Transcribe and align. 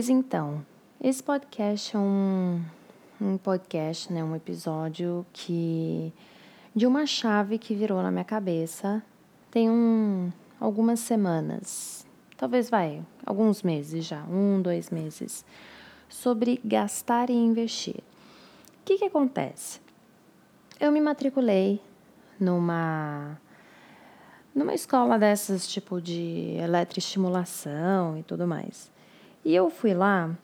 Pois 0.00 0.08
então, 0.08 0.64
esse 0.98 1.22
podcast 1.22 1.94
é 1.94 1.98
um, 1.98 2.64
um 3.20 3.36
podcast, 3.36 4.10
né, 4.10 4.24
um 4.24 4.34
episódio 4.34 5.26
que 5.30 6.10
de 6.74 6.86
uma 6.86 7.04
chave 7.04 7.58
que 7.58 7.74
virou 7.74 8.02
na 8.02 8.10
minha 8.10 8.24
cabeça 8.24 9.02
tem 9.50 9.68
um, 9.68 10.32
algumas 10.58 11.00
semanas, 11.00 12.06
talvez 12.34 12.70
vai, 12.70 13.02
alguns 13.26 13.62
meses 13.62 14.06
já, 14.06 14.22
um, 14.22 14.62
dois 14.62 14.88
meses, 14.88 15.44
sobre 16.08 16.58
gastar 16.64 17.28
e 17.28 17.34
investir. 17.34 17.98
O 17.98 18.84
que, 18.86 18.96
que 18.96 19.04
acontece? 19.04 19.82
Eu 20.80 20.90
me 20.90 21.00
matriculei 21.02 21.78
numa 22.40 23.38
numa 24.54 24.72
escola 24.72 25.18
dessas 25.18 25.68
tipo 25.68 26.00
de 26.00 26.56
eletroestimulação 26.58 28.16
e 28.16 28.22
tudo 28.22 28.46
mais. 28.46 28.90
E 29.44 29.54
eu 29.54 29.70
fui 29.70 29.94
lá, 29.94 30.36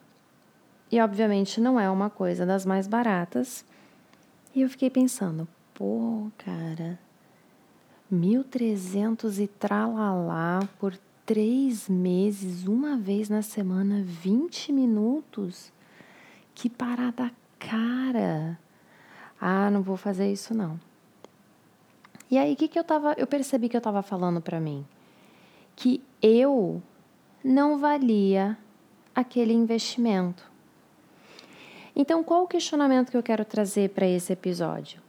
e 0.91 1.00
obviamente 1.00 1.60
não 1.60 1.78
é 1.78 1.91
uma 1.91 2.09
coisa 2.09 2.46
das 2.46 2.64
mais 2.64 2.86
baratas. 2.86 3.64
E 4.55 4.62
eu 4.62 4.69
fiquei 4.69 4.88
pensando, 4.88 5.46
pô, 5.74 6.30
cara, 6.38 6.98
1.300 8.12 9.42
e 9.42 9.46
tralalá 9.46 10.60
por 10.78 10.96
três 11.27 11.88
meses, 11.88 12.66
uma 12.66 12.96
vez 12.96 13.28
na 13.28 13.42
semana, 13.42 14.02
20 14.02 14.72
minutos. 14.72 15.72
Que 16.55 16.70
parada 16.70 17.30
cara! 17.58 18.58
Ah, 19.41 19.70
não 19.70 19.83
vou 19.83 19.97
fazer 19.97 20.33
isso 20.33 20.55
não. 20.55 20.81
E 22.31 22.38
aí, 22.38 22.55
o 22.55 22.56
que, 22.56 22.69
que 22.69 22.78
eu 22.78 22.84
tava. 22.84 23.14
Eu 23.19 23.27
percebi 23.27 23.69
que 23.69 23.77
eu 23.77 23.81
tava 23.81 24.03
falando 24.03 24.41
para 24.41 24.58
mim? 24.58 24.84
Que 25.75 26.03
eu 26.22 26.83
não 27.44 27.78
valia 27.78 28.56
aquele 29.17 29.55
investimento. 29.55 30.45
Então, 31.95 32.22
qual 32.22 32.45
o 32.45 32.47
questionamento 32.47 33.11
que 33.11 33.17
eu 33.17 33.22
quero 33.22 33.42
trazer 33.42 33.89
para 33.91 34.06
esse 34.06 34.31
episódio? 34.31 35.00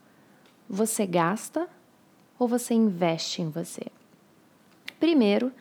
Você 0.69 1.05
gasta 1.05 1.67
ou 2.39 2.47
você 2.47 2.73
investe 2.73 3.41
em 3.41 3.49
você? 3.49 3.87
Primeiro, 4.97 5.51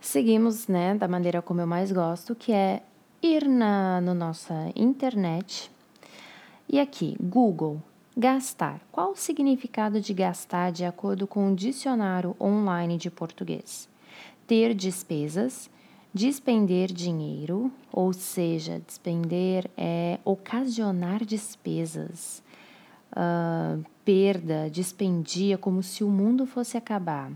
seguimos 0.00 0.66
né, 0.66 0.94
da 0.94 1.06
maneira 1.06 1.42
como 1.42 1.60
eu 1.60 1.66
mais 1.66 1.92
gosto, 1.92 2.34
que 2.34 2.50
é 2.50 2.82
ir 3.22 3.46
na 3.46 4.00
no 4.00 4.14
nossa 4.14 4.72
internet 4.74 5.70
e 6.72 6.78
aqui, 6.78 7.16
Google, 7.20 7.82
gastar. 8.16 8.80
Qual 8.92 9.10
o 9.10 9.16
significado 9.16 10.00
de 10.00 10.14
gastar 10.14 10.70
de 10.70 10.84
acordo 10.84 11.26
com 11.26 11.52
o 11.52 11.56
dicionário 11.56 12.36
online 12.40 12.96
de 12.96 13.10
português? 13.10 13.88
Ter 14.46 14.72
despesas, 14.72 15.68
Despender 16.12 16.92
dinheiro, 16.92 17.70
ou 17.92 18.12
seja, 18.12 18.82
despender 18.84 19.70
é 19.76 20.18
ocasionar 20.24 21.24
despesas, 21.24 22.42
uh, 23.12 23.84
perda, 24.04 24.68
dispendia, 24.68 25.56
como 25.56 25.84
se 25.84 26.02
o 26.02 26.08
mundo 26.08 26.46
fosse 26.46 26.76
acabar. 26.76 27.30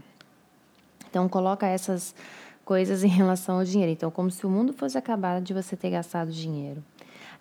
Então, 1.09 1.29
coloca 1.29 1.69
essas 1.69 2.17
coisas 2.65 3.05
em 3.05 3.09
relação 3.09 3.59
ao 3.59 3.65
dinheiro. 3.65 3.93
Então, 3.93 4.11
como 4.11 4.29
se 4.29 4.45
o 4.45 4.51
mundo 4.51 4.73
fosse 4.73 4.99
acabar 4.99 5.41
de 5.41 5.55
você 5.55 5.77
ter 5.77 5.91
gastado 5.91 6.33
dinheiro. 6.33 6.83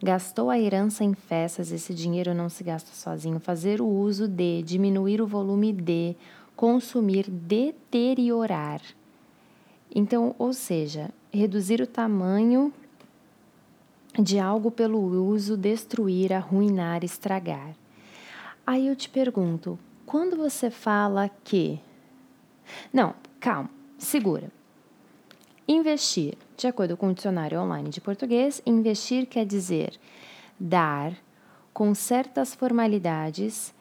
Gastou 0.03 0.51
a 0.51 0.59
herança 0.59 1.03
em 1.03 1.15
festas, 1.15 1.71
esse 1.71 1.95
dinheiro 1.95 2.35
não 2.35 2.47
se 2.47 2.63
gasta 2.63 2.93
sozinho. 2.93 3.39
Fazer 3.39 3.81
o 3.81 3.87
uso 3.87 4.27
de, 4.27 4.61
diminuir 4.61 5.19
o 5.19 5.25
volume 5.25 5.73
de, 5.73 6.15
consumir, 6.55 7.27
deteriorar. 7.27 8.81
Então, 9.93 10.33
ou 10.39 10.53
seja, 10.53 11.11
reduzir 11.31 11.79
o 11.79 11.87
tamanho 11.87 12.73
de 14.19 14.39
algo 14.39 14.71
pelo 14.71 14.99
uso, 14.99 15.55
destruir, 15.55 16.33
arruinar, 16.33 17.03
estragar. 17.03 17.75
Aí 18.65 18.87
eu 18.87 18.95
te 18.95 19.09
pergunto, 19.09 19.77
quando 20.05 20.35
você 20.35 20.69
fala 20.71 21.29
que. 21.43 21.79
Não, 22.91 23.13
calma, 23.39 23.69
segura. 23.97 24.51
Investir, 25.67 26.37
de 26.57 26.67
acordo 26.67 26.97
com 26.97 27.09
o 27.09 27.13
dicionário 27.13 27.59
online 27.59 27.89
de 27.89 28.01
português, 28.01 28.61
investir 28.65 29.27
quer 29.27 29.45
dizer 29.45 29.99
dar 30.59 31.13
com 31.73 31.93
certas 31.93 32.53
formalidades 32.53 33.73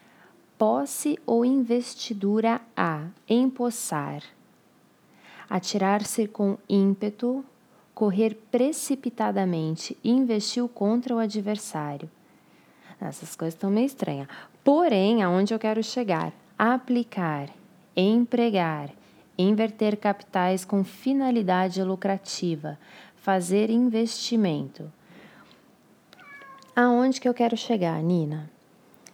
posse 0.57 1.19
ou 1.27 1.45
investidura 1.45 2.61
a 2.77 3.07
empossar 3.29 4.23
atirar-se 5.53 6.27
com 6.27 6.57
ímpeto, 6.67 7.45
correr 7.95 8.35
precipitadamente 8.51 9.95
investiu 10.03 10.67
contra 10.67 11.15
o 11.15 11.19
adversário. 11.19 12.11
Essas 12.99 13.37
coisas 13.37 13.53
estão 13.53 13.71
meio 13.71 13.85
estranhas. 13.85 14.29
Porém, 14.65 15.23
aonde 15.23 15.53
eu 15.53 15.59
quero 15.59 15.83
chegar? 15.83 16.33
Aplicar, 16.59 17.51
empregar, 17.95 18.89
inverter 19.37 19.99
capitais 19.99 20.65
com 20.65 20.83
finalidade 20.83 21.83
lucrativa, 21.83 22.79
fazer 23.15 23.69
investimento. 23.69 24.91
Aonde 26.75 27.21
que 27.21 27.29
eu 27.29 27.35
quero 27.35 27.59
chegar, 27.59 28.03
Nina? 28.03 28.51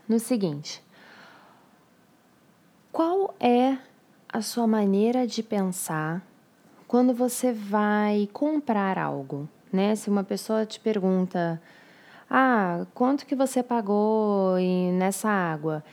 No 0.09 0.21
seguinte: 0.21 0.81
qual 2.93 3.35
é 3.41 3.77
a 4.29 4.41
sua 4.41 4.69
maneira 4.69 5.27
de 5.27 5.43
pensar 5.43 6.28
quando 6.89 7.13
você 7.13 7.53
vai 7.53 8.27
comprar 8.33 8.99
algo, 8.99 9.47
né? 9.71 9.95
Se 9.95 10.09
uma 10.09 10.25
pessoa 10.25 10.65
te 10.65 10.81
pergunta, 10.81 11.61
ah, 12.31 12.87
quanto 12.95 13.27
que 13.27 13.37
você 13.37 13.63
pagou 13.63 14.57
nessa 14.95 15.29
água? 15.29 15.85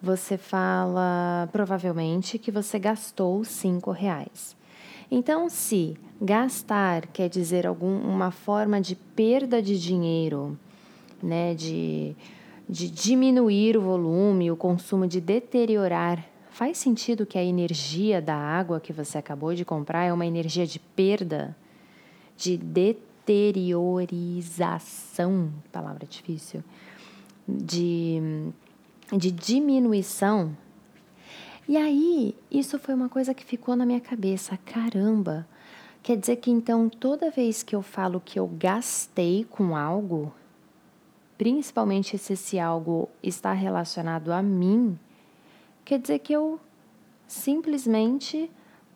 Você 0.00 0.38
fala 0.38 1.46
provavelmente 1.52 2.38
que 2.38 2.50
você 2.50 2.78
gastou 2.78 3.44
cinco 3.44 3.90
reais. 3.90 4.56
Então, 5.10 5.50
se 5.50 5.98
gastar 6.20 7.06
quer 7.08 7.28
dizer 7.28 7.66
alguma 7.66 8.30
forma 8.30 8.80
de 8.80 8.96
perda 8.96 9.60
de 9.60 9.78
dinheiro, 9.78 10.58
né, 11.22 11.54
de, 11.54 12.16
de 12.66 12.90
diminuir 12.90 13.76
o 13.76 13.82
volume, 13.82 14.50
o 14.50 14.56
consumo, 14.56 15.06
de 15.06 15.20
deteriorar 15.20 16.24
Faz 16.58 16.78
sentido 16.78 17.24
que 17.24 17.38
a 17.38 17.44
energia 17.44 18.20
da 18.20 18.34
água 18.34 18.80
que 18.80 18.92
você 18.92 19.16
acabou 19.16 19.54
de 19.54 19.64
comprar 19.64 20.02
é 20.02 20.12
uma 20.12 20.26
energia 20.26 20.66
de 20.66 20.80
perda, 20.80 21.56
de 22.36 22.56
deteriorização, 22.56 25.52
palavra 25.70 26.04
difícil, 26.04 26.64
de, 27.46 28.50
de 29.16 29.30
diminuição. 29.30 30.50
E 31.68 31.76
aí, 31.76 32.34
isso 32.50 32.76
foi 32.76 32.92
uma 32.92 33.08
coisa 33.08 33.32
que 33.32 33.44
ficou 33.44 33.76
na 33.76 33.86
minha 33.86 34.00
cabeça. 34.00 34.58
Caramba! 34.64 35.46
Quer 36.02 36.16
dizer 36.16 36.38
que 36.38 36.50
então 36.50 36.88
toda 36.88 37.30
vez 37.30 37.62
que 37.62 37.76
eu 37.76 37.82
falo 37.82 38.20
que 38.20 38.36
eu 38.36 38.48
gastei 38.48 39.46
com 39.48 39.76
algo, 39.76 40.34
principalmente 41.38 42.18
se 42.18 42.32
esse 42.32 42.58
algo 42.58 43.08
está 43.22 43.52
relacionado 43.52 44.32
a 44.32 44.42
mim, 44.42 44.98
quer 45.88 45.98
dizer 45.98 46.18
que 46.18 46.34
eu 46.34 46.60
simplesmente 47.26 48.50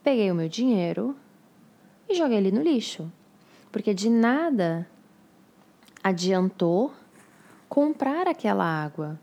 peguei 0.04 0.30
o 0.30 0.34
meu 0.34 0.46
dinheiro 0.46 1.16
e 2.06 2.14
joguei 2.14 2.36
ele 2.36 2.52
no 2.52 2.60
lixo. 2.60 3.10
Porque 3.72 3.94
de 3.94 4.10
nada 4.10 4.86
adiantou 6.04 6.92
comprar 7.66 8.28
aquela 8.28 8.66
água. 8.66 9.18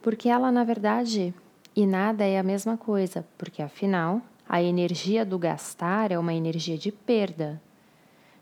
Porque 0.00 0.28
ela, 0.28 0.52
na 0.52 0.62
verdade, 0.62 1.34
e 1.74 1.84
nada 1.84 2.24
é 2.24 2.38
a 2.38 2.44
mesma 2.44 2.76
coisa, 2.76 3.26
porque 3.36 3.60
afinal, 3.60 4.22
a 4.48 4.62
energia 4.62 5.24
do 5.24 5.36
gastar 5.36 6.12
é 6.12 6.18
uma 6.18 6.32
energia 6.32 6.78
de 6.78 6.92
perda, 6.92 7.60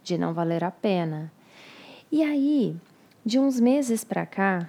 de 0.05 0.19
não 0.19 0.35
valer 0.35 0.62
a 0.62 0.70
pena. 0.70 1.32
E 2.12 2.23
aí, 2.23 2.76
de 3.25 3.38
uns 3.38 3.59
meses 3.59 4.05
para 4.05 4.26
cá, 4.26 4.69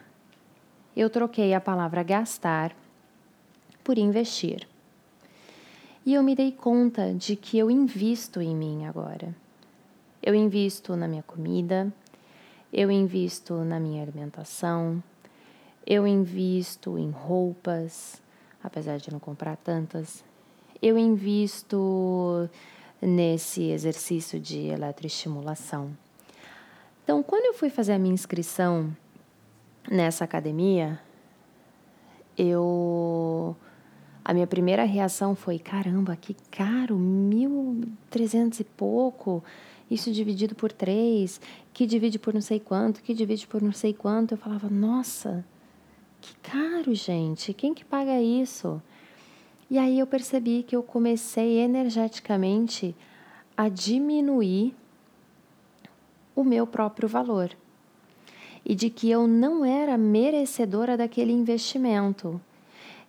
eu 0.96 1.10
troquei 1.10 1.54
a 1.54 1.60
palavra 1.60 2.02
gastar 2.02 2.74
por 3.90 3.98
investir. 3.98 4.68
E 6.06 6.14
eu 6.14 6.22
me 6.22 6.36
dei 6.36 6.52
conta 6.52 7.12
de 7.12 7.36
que 7.36 7.58
eu 7.58 7.72
invisto 7.72 8.40
em 8.40 8.56
mim 8.56 8.86
agora. 8.86 9.36
Eu 10.22 10.36
invisto 10.36 10.96
na 10.96 11.08
minha 11.08 11.24
comida, 11.24 11.92
eu 12.72 12.92
invisto 12.92 13.56
na 13.64 13.80
minha 13.80 14.04
alimentação, 14.04 15.02
eu 15.88 16.06
invisto 16.06 17.00
em 17.00 17.10
roupas, 17.10 18.22
apesar 18.64 19.00
de 19.00 19.12
não 19.12 19.18
comprar 19.20 19.58
tantas. 19.58 20.24
Eu 20.80 20.96
invisto 20.96 22.48
nesse 23.02 23.72
exercício 23.72 24.40
de 24.40 24.68
eletroestimulação. 24.68 25.98
Então, 27.04 27.24
quando 27.24 27.46
eu 27.46 27.56
fui 27.56 27.72
fazer 27.72 27.94
a 27.94 27.98
minha 27.98 28.14
inscrição 28.14 28.96
nessa 29.90 30.26
academia, 30.26 31.02
eu 32.38 33.58
a 34.24 34.34
minha 34.34 34.48
primeira 34.48 34.84
reação 34.84 35.36
foi: 35.36 35.60
caramba, 35.60 36.16
que 36.16 36.36
caro, 36.52 36.98
mil 36.98 37.82
trezentos 38.10 38.60
e 38.60 38.64
pouco. 38.64 39.44
isso 39.90 40.12
dividido 40.12 40.54
por 40.56 40.72
três, 40.72 41.42
que 41.74 41.86
divide 41.86 42.20
por 42.20 42.34
não 42.34 42.42
sei 42.42 42.60
quanto, 42.60 43.02
que 43.02 43.14
divide 43.14 43.48
por 43.48 43.62
não 43.62 43.72
sei 43.72 43.94
quanto. 43.94 44.34
Eu 44.34 44.38
falava, 44.38 44.70
nossa, 44.70 45.44
que 46.22 46.36
caro, 46.44 46.94
gente, 46.94 47.54
quem 47.54 47.74
que 47.74 47.84
paga 47.84 48.22
isso? 48.22 48.82
E 49.70 49.78
aí 49.78 50.00
eu 50.00 50.08
percebi 50.08 50.64
que 50.64 50.76
eu 50.76 50.84
comecei 50.84 51.60
energeticamente 51.60 52.96
a 53.56 53.70
diminuir 53.70 54.76
o 56.36 56.44
meu 56.44 56.66
próprio 56.66 57.08
valor 57.08 57.52
e 58.66 58.74
de 58.74 58.90
que 58.90 59.10
eu 59.10 59.28
não 59.28 59.64
era 59.64 59.98
merecedora 59.98 60.96
daquele 60.98 61.32
investimento. 61.32 62.40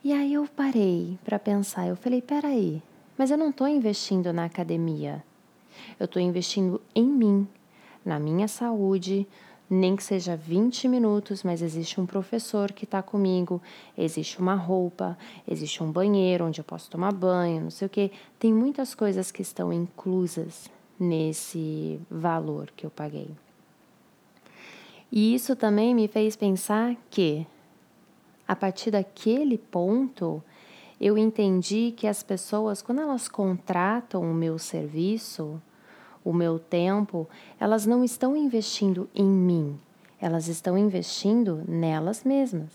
E 0.02 0.12
aí 0.12 0.32
eu 0.32 0.46
parei 0.46 1.18
para 1.24 1.38
pensar, 1.38 1.86
eu 1.86 1.96
falei, 1.96 2.22
peraí, 2.22 2.82
mas 3.18 3.30
eu 3.30 3.36
não 3.36 3.50
estou 3.50 3.68
investindo 3.68 4.32
na 4.32 4.46
academia, 4.46 5.22
eu 5.98 6.06
estou 6.06 6.22
investindo 6.22 6.80
em 6.94 7.04
mim, 7.06 7.46
na 8.04 8.18
minha 8.18 8.48
saúde, 8.48 9.26
nem 9.70 9.94
que 9.94 10.02
seja 10.02 10.34
20 10.36 10.88
minutos, 10.88 11.44
mas 11.44 11.62
existe 11.62 12.00
um 12.00 12.06
professor 12.06 12.72
que 12.72 12.84
está 12.84 13.02
comigo, 13.02 13.62
existe 13.96 14.40
uma 14.40 14.56
roupa, 14.56 15.16
existe 15.46 15.82
um 15.82 15.92
banheiro 15.92 16.46
onde 16.46 16.60
eu 16.60 16.64
posso 16.64 16.90
tomar 16.90 17.12
banho, 17.12 17.62
não 17.62 17.70
sei 17.70 17.86
o 17.86 17.90
que. 17.90 18.10
Tem 18.38 18.52
muitas 18.52 18.96
coisas 18.96 19.30
que 19.30 19.42
estão 19.42 19.72
inclusas 19.72 20.68
nesse 20.98 22.00
valor 22.10 22.72
que 22.74 22.84
eu 22.84 22.90
paguei. 22.90 23.30
E 25.12 25.34
isso 25.34 25.54
também 25.54 25.94
me 25.94 26.08
fez 26.08 26.34
pensar 26.34 26.96
que, 27.08 27.46
a 28.50 28.56
partir 28.56 28.90
daquele 28.90 29.56
ponto, 29.56 30.42
eu 31.00 31.16
entendi 31.16 31.94
que 31.96 32.08
as 32.08 32.20
pessoas, 32.20 32.82
quando 32.82 33.00
elas 33.00 33.28
contratam 33.28 34.22
o 34.22 34.34
meu 34.34 34.58
serviço, 34.58 35.62
o 36.24 36.32
meu 36.32 36.58
tempo, 36.58 37.28
elas 37.60 37.86
não 37.86 38.02
estão 38.02 38.36
investindo 38.36 39.08
em 39.14 39.24
mim, 39.24 39.78
elas 40.20 40.48
estão 40.48 40.76
investindo 40.76 41.62
nelas 41.68 42.24
mesmas. 42.24 42.70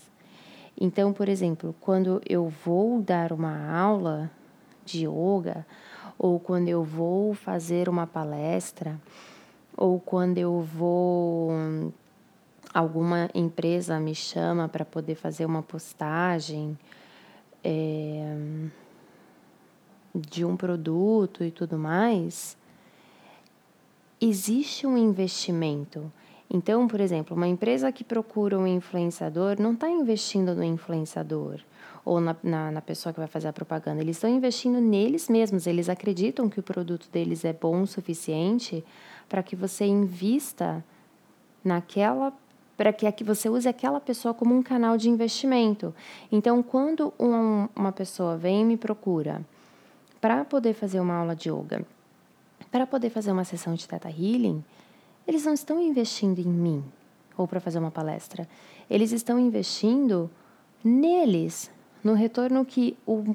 Então, 0.80 1.12
por 1.12 1.28
exemplo, 1.28 1.74
quando 1.78 2.22
eu 2.26 2.48
vou 2.64 3.02
dar 3.02 3.30
uma 3.30 3.70
aula 3.70 4.30
de 4.82 5.06
yoga, 5.06 5.66
ou 6.18 6.40
quando 6.40 6.70
eu 6.70 6.82
vou 6.82 7.34
fazer 7.34 7.86
uma 7.86 8.06
palestra, 8.06 8.98
ou 9.76 10.00
quando 10.00 10.38
eu 10.38 10.58
vou 10.62 11.52
alguma 12.76 13.30
empresa 13.34 13.98
me 13.98 14.14
chama 14.14 14.68
para 14.68 14.84
poder 14.84 15.14
fazer 15.14 15.46
uma 15.46 15.62
postagem 15.62 16.78
é, 17.64 18.36
de 20.14 20.44
um 20.44 20.54
produto 20.58 21.42
e 21.42 21.50
tudo 21.50 21.78
mais, 21.78 22.54
existe 24.20 24.86
um 24.86 24.94
investimento. 24.94 26.12
Então, 26.50 26.86
por 26.86 27.00
exemplo, 27.00 27.34
uma 27.34 27.48
empresa 27.48 27.90
que 27.90 28.04
procura 28.04 28.58
um 28.58 28.66
influenciador 28.66 29.56
não 29.58 29.72
está 29.72 29.88
investindo 29.88 30.54
no 30.54 30.62
influenciador 30.62 31.60
ou 32.04 32.20
na, 32.20 32.36
na, 32.42 32.70
na, 32.70 32.82
pessoa 32.82 33.10
que 33.10 33.18
vai 33.18 33.26
fazer 33.26 33.48
a 33.48 33.54
propaganda, 33.54 34.02
eles 34.02 34.16
estão 34.16 34.28
investindo 34.28 34.78
neles 34.82 35.30
mesmos, 35.30 35.66
eles 35.66 35.88
acreditam 35.88 36.48
que 36.48 36.60
o 36.60 36.62
produto 36.62 37.08
deles 37.10 37.42
é 37.42 37.54
bom 37.54 37.82
o 37.82 37.86
suficiente 37.86 38.84
para 39.30 39.42
que 39.42 39.56
você 39.56 39.86
invista 39.86 40.84
naquela 41.64 42.32
para 42.76 42.92
que 42.92 43.24
você 43.24 43.48
use 43.48 43.68
aquela 43.68 44.00
pessoa 44.00 44.34
como 44.34 44.54
um 44.54 44.62
canal 44.62 44.96
de 44.96 45.08
investimento. 45.08 45.94
Então, 46.30 46.62
quando 46.62 47.12
um, 47.18 47.68
uma 47.74 47.90
pessoa 47.90 48.36
vem 48.36 48.62
e 48.62 48.64
me 48.64 48.76
procura 48.76 49.40
para 50.20 50.44
poder 50.44 50.74
fazer 50.74 51.00
uma 51.00 51.14
aula 51.14 51.34
de 51.34 51.50
yoga, 51.50 51.84
para 52.70 52.86
poder 52.86 53.10
fazer 53.10 53.32
uma 53.32 53.44
sessão 53.44 53.74
de 53.74 53.88
Theta 53.88 54.10
Healing, 54.10 54.62
eles 55.26 55.44
não 55.44 55.54
estão 55.54 55.80
investindo 55.80 56.38
em 56.38 56.48
mim 56.48 56.84
ou 57.36 57.48
para 57.48 57.60
fazer 57.60 57.78
uma 57.78 57.90
palestra. 57.90 58.48
Eles 58.88 59.12
estão 59.12 59.38
investindo 59.38 60.30
neles, 60.84 61.70
no 62.02 62.14
retorno 62.14 62.64
que 62.64 62.96
o, 63.06 63.34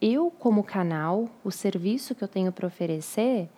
eu, 0.00 0.30
como 0.38 0.62
canal, 0.62 1.28
o 1.44 1.50
serviço 1.50 2.14
que 2.14 2.22
eu 2.22 2.28
tenho 2.28 2.52
para 2.52 2.66
oferecer, 2.66 3.48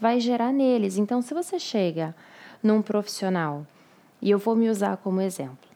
vai 0.00 0.18
gerar 0.20 0.52
neles. 0.52 0.98
Então, 0.98 1.22
se 1.22 1.32
você 1.32 1.58
chega 1.58 2.14
num 2.62 2.82
profissional 2.82 3.66
e 4.22 4.30
eu 4.30 4.38
vou 4.38 4.54
me 4.54 4.70
usar 4.70 4.96
como 4.98 5.20
exemplo. 5.20 5.68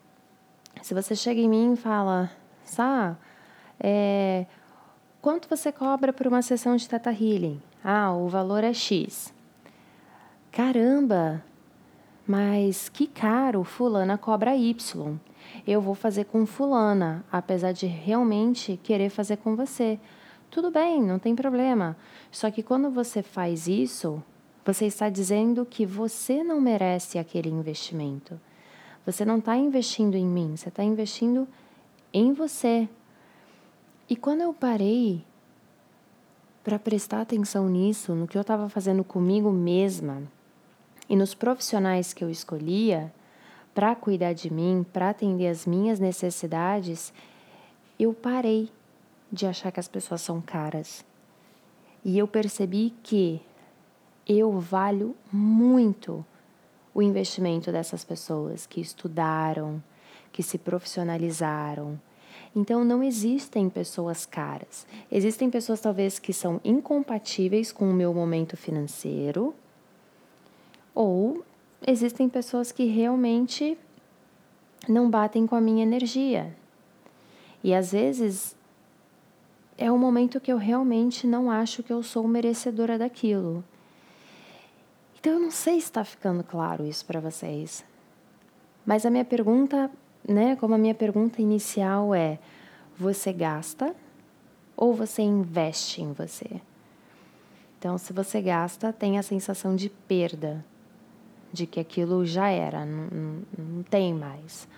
Se 0.80 0.94
você 0.94 1.16
chega 1.16 1.40
em 1.40 1.48
mim 1.48 1.72
e 1.72 1.76
fala, 1.76 2.30
Sá, 2.64 3.16
é, 3.78 4.46
quanto 5.20 5.48
você 5.48 5.72
cobra 5.72 6.12
por 6.12 6.26
uma 6.26 6.42
sessão 6.42 6.76
de 6.76 6.88
Teta 6.88 7.10
Healing? 7.10 7.60
Ah, 7.82 8.12
o 8.12 8.28
valor 8.28 8.62
é 8.64 8.72
X. 8.72 9.34
Caramba, 10.52 11.44
mas 12.26 12.88
que 12.88 13.06
caro, 13.06 13.62
fulana 13.64 14.16
cobra 14.16 14.56
Y. 14.56 15.18
Eu 15.66 15.80
vou 15.80 15.94
fazer 15.94 16.24
com 16.24 16.46
fulana, 16.46 17.24
apesar 17.30 17.72
de 17.72 17.86
realmente 17.86 18.78
querer 18.82 19.10
fazer 19.10 19.36
com 19.38 19.54
você. 19.54 19.98
Tudo 20.50 20.70
bem, 20.70 21.02
não 21.02 21.18
tem 21.18 21.34
problema. 21.34 21.96
Só 22.30 22.50
que 22.50 22.62
quando 22.62 22.90
você 22.90 23.22
faz 23.22 23.68
isso, 23.68 24.22
você 24.66 24.86
está 24.86 25.08
dizendo 25.08 25.64
que 25.64 25.86
você 25.86 26.42
não 26.42 26.60
merece 26.60 27.20
aquele 27.20 27.48
investimento. 27.48 28.38
Você 29.06 29.24
não 29.24 29.38
está 29.38 29.56
investindo 29.56 30.16
em 30.16 30.26
mim, 30.26 30.56
você 30.56 30.68
está 30.68 30.82
investindo 30.82 31.46
em 32.12 32.32
você. 32.32 32.88
E 34.10 34.16
quando 34.16 34.40
eu 34.40 34.52
parei 34.52 35.24
para 36.64 36.80
prestar 36.80 37.20
atenção 37.20 37.68
nisso, 37.68 38.12
no 38.12 38.26
que 38.26 38.36
eu 38.36 38.42
estava 38.42 38.68
fazendo 38.68 39.04
comigo 39.04 39.52
mesma 39.52 40.24
e 41.08 41.14
nos 41.14 41.32
profissionais 41.32 42.12
que 42.12 42.24
eu 42.24 42.28
escolhia 42.28 43.14
para 43.72 43.94
cuidar 43.94 44.32
de 44.32 44.52
mim, 44.52 44.84
para 44.92 45.10
atender 45.10 45.46
as 45.46 45.64
minhas 45.64 46.00
necessidades, 46.00 47.12
eu 48.00 48.12
parei 48.12 48.68
de 49.30 49.46
achar 49.46 49.70
que 49.70 49.78
as 49.78 49.86
pessoas 49.86 50.22
são 50.22 50.40
caras. 50.40 51.04
E 52.04 52.18
eu 52.18 52.26
percebi 52.26 52.92
que 53.04 53.40
eu 54.26 54.58
valho 54.58 55.14
muito 55.32 56.24
o 56.92 57.02
investimento 57.02 57.70
dessas 57.70 58.04
pessoas 58.04 58.66
que 58.66 58.80
estudaram, 58.80 59.82
que 60.32 60.42
se 60.42 60.58
profissionalizaram. 60.58 62.00
Então 62.54 62.84
não 62.84 63.02
existem 63.02 63.68
pessoas 63.68 64.24
caras. 64.24 64.86
Existem 65.12 65.50
pessoas 65.50 65.80
talvez 65.80 66.18
que 66.18 66.32
são 66.32 66.60
incompatíveis 66.64 67.70
com 67.70 67.88
o 67.88 67.92
meu 67.92 68.14
momento 68.14 68.56
financeiro, 68.56 69.54
ou 70.94 71.44
existem 71.86 72.28
pessoas 72.28 72.72
que 72.72 72.86
realmente 72.86 73.76
não 74.88 75.10
batem 75.10 75.46
com 75.46 75.54
a 75.54 75.60
minha 75.60 75.82
energia. 75.82 76.56
E 77.62 77.74
às 77.74 77.92
vezes 77.92 78.56
é 79.76 79.92
um 79.92 79.98
momento 79.98 80.40
que 80.40 80.50
eu 80.50 80.56
realmente 80.56 81.26
não 81.26 81.50
acho 81.50 81.82
que 81.82 81.92
eu 81.92 82.02
sou 82.02 82.26
merecedora 82.26 82.96
daquilo. 82.96 83.62
Então 85.26 85.38
eu 85.38 85.40
não 85.40 85.50
sei 85.50 85.80
se 85.80 85.86
está 85.86 86.04
ficando 86.04 86.44
claro 86.44 86.86
isso 86.86 87.04
para 87.04 87.18
vocês. 87.18 87.84
Mas 88.86 89.04
a 89.04 89.10
minha 89.10 89.24
pergunta, 89.24 89.90
né, 90.22 90.54
como 90.54 90.76
a 90.76 90.78
minha 90.78 90.94
pergunta 90.94 91.42
inicial 91.42 92.14
é: 92.14 92.38
você 92.96 93.32
gasta 93.32 93.92
ou 94.76 94.94
você 94.94 95.22
investe 95.22 96.00
em 96.00 96.12
você? 96.12 96.60
Então, 97.76 97.98
se 97.98 98.12
você 98.12 98.40
gasta, 98.40 98.92
tem 98.92 99.18
a 99.18 99.22
sensação 99.24 99.74
de 99.74 99.90
perda, 99.90 100.64
de 101.52 101.66
que 101.66 101.80
aquilo 101.80 102.24
já 102.24 102.48
era, 102.48 102.86
não, 102.86 103.08
não, 103.10 103.42
não 103.58 103.82
tem 103.82 104.14
mais. 104.14 104.68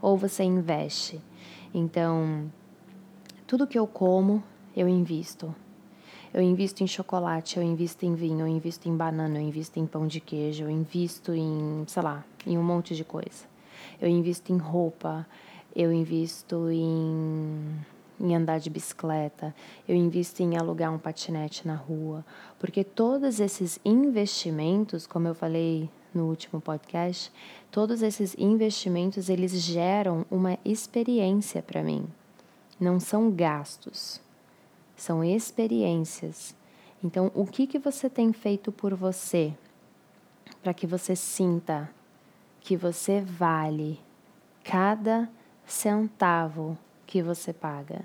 Ou 0.00 0.16
você 0.16 0.42
investe. 0.42 1.20
Então, 1.74 2.50
tudo 3.46 3.66
que 3.66 3.78
eu 3.78 3.86
como, 3.86 4.42
eu 4.74 4.88
invisto. 4.88 5.54
Eu 6.32 6.42
invisto 6.42 6.82
em 6.82 6.86
chocolate, 6.86 7.56
eu 7.56 7.62
invisto 7.62 8.04
em 8.04 8.14
vinho, 8.14 8.40
eu 8.40 8.48
invisto 8.48 8.86
em 8.88 8.94
banana, 8.94 9.38
eu 9.38 9.42
invisto 9.42 9.80
em 9.80 9.86
pão 9.86 10.06
de 10.06 10.20
queijo, 10.20 10.64
eu 10.64 10.70
invisto 10.70 11.32
em, 11.32 11.84
sei 11.86 12.02
lá, 12.02 12.24
em 12.46 12.58
um 12.58 12.62
monte 12.62 12.94
de 12.94 13.02
coisa. 13.02 13.46
Eu 14.00 14.08
invisto 14.08 14.52
em 14.52 14.58
roupa, 14.58 15.26
eu 15.74 15.90
invisto 15.90 16.70
em, 16.70 17.80
em 18.20 18.36
andar 18.36 18.60
de 18.60 18.68
bicicleta, 18.68 19.54
eu 19.88 19.96
invisto 19.96 20.42
em 20.42 20.58
alugar 20.58 20.92
um 20.92 20.98
patinete 20.98 21.66
na 21.66 21.74
rua, 21.74 22.24
porque 22.58 22.84
todos 22.84 23.40
esses 23.40 23.80
investimentos, 23.82 25.06
como 25.06 25.28
eu 25.28 25.34
falei 25.34 25.88
no 26.12 26.26
último 26.28 26.60
podcast, 26.60 27.32
todos 27.70 28.02
esses 28.02 28.34
investimentos 28.38 29.30
eles 29.30 29.52
geram 29.52 30.26
uma 30.30 30.58
experiência 30.62 31.62
para 31.62 31.82
mim. 31.82 32.06
Não 32.78 33.00
são 33.00 33.30
gastos 33.30 34.20
são 34.98 35.22
experiências. 35.24 36.54
Então, 37.02 37.30
o 37.34 37.46
que, 37.46 37.66
que 37.66 37.78
você 37.78 38.10
tem 38.10 38.32
feito 38.32 38.72
por 38.72 38.94
você 38.94 39.54
para 40.62 40.74
que 40.74 40.86
você 40.86 41.14
sinta 41.14 41.88
que 42.60 42.76
você 42.76 43.20
vale 43.20 44.00
cada 44.64 45.30
centavo 45.64 46.76
que 47.06 47.22
você 47.22 47.52
paga? 47.52 48.02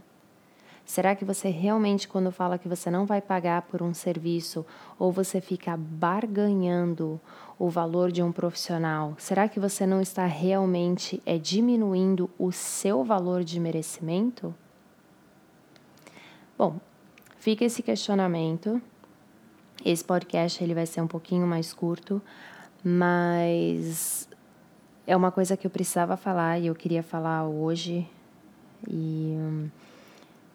Será 0.86 1.16
que 1.16 1.26
você 1.26 1.50
realmente, 1.50 2.08
quando 2.08 2.32
fala 2.32 2.58
que 2.58 2.68
você 2.68 2.92
não 2.92 3.06
vai 3.06 3.22
pagar 3.22 3.64
por 3.64 3.82
um 3.82 3.94
serviço, 3.94 4.66
ou 5.00 5.12
você 5.12 5.40
fica 5.42 5.76
barganhando 5.78 7.20
o 7.58 7.70
valor 7.70 8.12
de 8.12 8.22
um 8.22 8.32
profissional, 8.32 9.16
será 9.18 9.48
que 9.48 9.60
você 9.60 9.88
não 9.88 10.02
está 10.02 10.26
realmente 10.26 11.22
é, 11.26 11.38
diminuindo 11.38 12.30
o 12.38 12.52
seu 12.52 13.04
valor 13.04 13.44
de 13.44 13.60
merecimento? 13.60 14.54
Bom, 16.64 16.80
fica 17.40 17.66
esse 17.66 17.84
questionamento. 17.84 18.82
Esse 19.84 20.02
podcast 20.02 20.64
ele 20.64 20.74
vai 20.74 20.86
ser 20.86 21.02
um 21.02 21.08
pouquinho 21.08 21.46
mais 21.46 21.74
curto, 21.74 22.22
mas 22.82 24.30
é 25.06 25.14
uma 25.14 25.30
coisa 25.30 25.58
que 25.58 25.68
eu 25.68 25.72
precisava 25.72 26.16
falar 26.16 26.60
e 26.60 26.68
eu 26.68 26.74
queria 26.74 27.04
falar 27.04 27.46
hoje. 27.46 28.10
E 28.90 29.36
hum, 29.38 29.70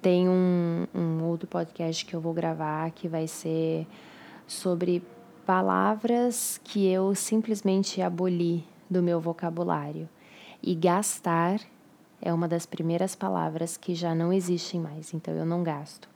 tem 0.01 0.31
um, 0.31 0.87
um 0.95 1.25
outro 1.25 1.47
podcast 1.47 2.07
que 2.07 2.17
eu 2.17 2.23
vou 2.23 2.33
gravar 2.33 2.91
que 2.93 3.07
vai 3.07 3.27
ser 3.27 3.87
sobre 4.47 5.03
palavras 5.45 6.59
que 6.65 6.91
eu 6.91 7.15
simplesmente 7.15 8.01
aboli 8.01 8.65
do 8.89 9.03
meu 9.03 9.21
vocabulário. 9.21 10.09
E 10.63 10.75
gastar 10.75 11.61
é 12.21 12.33
uma 12.33 12.49
das 12.49 12.67
primeiras 12.67 13.15
palavras 13.15 13.77
que 13.77 13.95
já 13.95 14.15
não 14.15 14.33
existem 14.33 14.81
mais, 14.81 15.15
então 15.15 15.35
eu 15.35 15.47
não 15.47 15.63
gasto, 15.63 16.09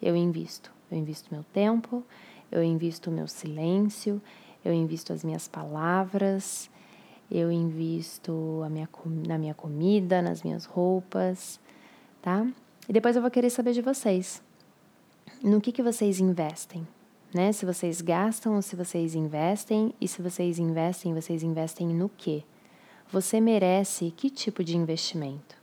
eu 0.00 0.14
invisto. 0.16 0.72
Eu 0.90 0.98
invisto 0.98 1.28
meu 1.30 1.44
tempo, 1.52 2.02
eu 2.50 2.62
invisto 2.62 3.10
meu 3.10 3.28
silêncio, 3.28 4.20
eu 4.64 4.72
invisto 4.72 5.12
as 5.12 5.22
minhas 5.22 5.46
palavras, 5.46 6.70
eu 7.30 7.52
invisto 7.52 8.62
a 8.64 8.70
minha, 8.70 8.88
na 9.26 9.38
minha 9.38 9.54
comida, 9.54 10.22
nas 10.22 10.42
minhas 10.42 10.64
roupas, 10.64 11.60
tá? 12.22 12.46
E 12.88 12.92
depois 12.92 13.16
eu 13.16 13.22
vou 13.22 13.30
querer 13.30 13.50
saber 13.50 13.72
de 13.72 13.82
vocês. 13.82 14.42
No 15.42 15.60
que, 15.60 15.72
que 15.72 15.82
vocês 15.82 16.20
investem? 16.20 16.88
Né? 17.34 17.52
Se 17.52 17.66
vocês 17.66 18.00
gastam 18.00 18.56
ou 18.56 18.62
se 18.62 18.74
vocês 18.74 19.14
investem, 19.14 19.94
e 20.00 20.08
se 20.08 20.22
vocês 20.22 20.58
investem, 20.58 21.12
vocês 21.12 21.42
investem 21.42 21.88
no 21.88 22.08
quê? 22.08 22.42
Você 23.10 23.40
merece 23.40 24.10
que 24.10 24.28
tipo 24.28 24.62
de 24.62 24.76
investimento? 24.76 25.56